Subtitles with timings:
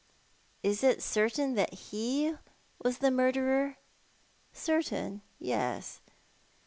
[0.63, 2.39] "Is it certain that ho
[2.81, 3.77] was the murderer
[4.67, 5.21] ""Certain?
[5.37, 6.01] Y'es.